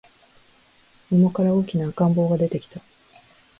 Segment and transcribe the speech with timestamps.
[1.11, 2.81] 桃から大きな赤ん坊が出てきた